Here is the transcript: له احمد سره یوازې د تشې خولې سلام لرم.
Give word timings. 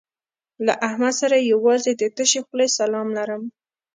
له 0.65 0.73
احمد 0.87 1.13
سره 1.21 1.35
یوازې 1.51 1.91
د 1.95 2.03
تشې 2.17 2.41
خولې 2.45 2.67
سلام 2.79 3.07
لرم. 3.17 3.43